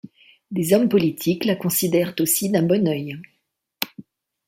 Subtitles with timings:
[0.49, 3.17] Des hommes politiques la considèrent aussi d'un bon œil.